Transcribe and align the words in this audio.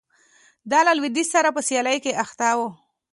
دا 0.71 0.79
له 0.87 0.91
لوېدیځ 0.97 1.27
سره 1.35 1.49
په 1.55 1.61
سیالۍ 1.67 1.97
کې 2.03 2.17
اخته 2.23 2.47
و 2.57 2.59